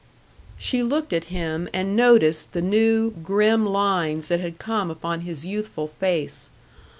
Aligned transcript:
She 0.57 0.81
looked 0.81 1.13
at 1.13 1.25
him, 1.25 1.69
and 1.75 1.95
noticed 1.95 2.53
the 2.53 2.61
new, 2.63 3.11
grim 3.11 3.67
lines 3.67 4.29
that 4.29 4.39
had 4.39 4.57
come 4.57 4.89
upon 4.89 5.21
his 5.21 5.45
youthful 5.45 5.89
face. 5.89 6.49